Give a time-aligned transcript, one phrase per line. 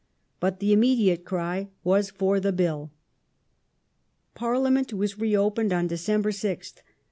[0.39, 2.89] But the immediate cry was for" the Bill".
[4.33, 6.77] Parliament was reopened on December 6th.